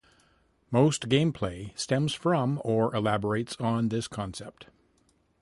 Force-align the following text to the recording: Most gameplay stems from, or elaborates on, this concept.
Most 0.71 1.09
gameplay 1.09 1.77
stems 1.77 2.15
from, 2.15 2.59
or 2.63 2.91
elaborates 2.95 3.55
on, 3.57 3.89
this 3.89 4.07
concept. 4.07 4.65